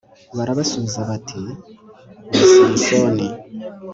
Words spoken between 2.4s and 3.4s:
samusoni